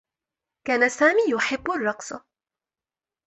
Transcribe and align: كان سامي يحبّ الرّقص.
كان 0.67 0.89
سامي 0.89 1.21
يحبّ 1.31 1.71
الرّقص. 1.71 2.13